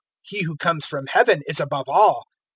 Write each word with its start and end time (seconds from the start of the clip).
He 0.23 0.41
who 0.41 0.57
comes 0.57 0.87
from 0.87 1.05
Heaven 1.05 1.43
is 1.45 1.59
above 1.59 1.87
all. 1.87 2.25